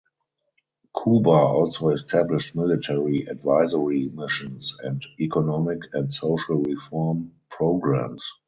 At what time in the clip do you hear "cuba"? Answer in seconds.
0.97-1.29